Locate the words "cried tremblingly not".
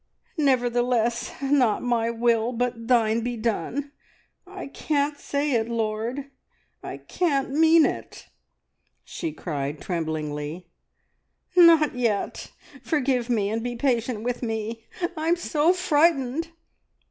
9.31-11.93